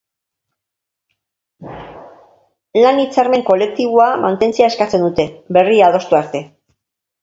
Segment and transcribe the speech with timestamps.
[2.85, 5.31] Lan-hitzarmen kolektiboa mantentzea eskatzen dute,
[5.61, 6.49] berria adostu arte.